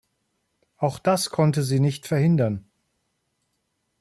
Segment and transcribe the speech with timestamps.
[0.77, 2.65] Auch das konnte sie nicht verhindern.